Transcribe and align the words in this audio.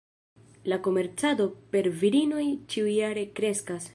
La 0.71 0.79
komercado 0.87 1.45
per 1.75 1.91
virinoj 2.05 2.47
ĉiujare 2.75 3.29
kreskas. 3.41 3.89